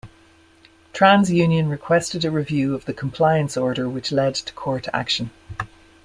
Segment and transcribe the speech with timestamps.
[0.93, 5.29] Trans Union requested a review of the compliance order which led to court action.